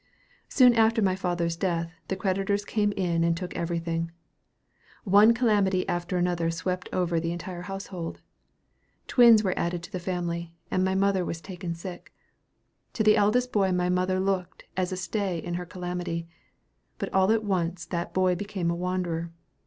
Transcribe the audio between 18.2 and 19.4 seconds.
became a wanderer.